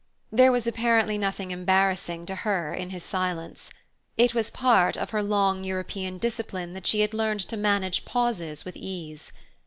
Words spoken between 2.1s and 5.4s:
to her in his silence: it was a part of her